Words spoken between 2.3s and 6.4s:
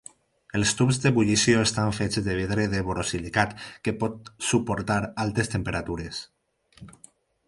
vidre de borosilicat, que pot suportar altes temperatures.